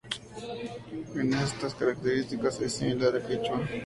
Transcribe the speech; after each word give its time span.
En 1.13 1.31
estas 1.35 1.75
características, 1.75 2.59
es 2.59 2.73
similar 2.73 3.13
al 3.13 3.27
quechua. 3.27 3.59